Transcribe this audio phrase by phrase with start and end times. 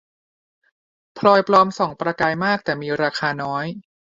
[1.17, 3.65] พลอยปลอมส่องประกายมากแต่มีราคาน้อย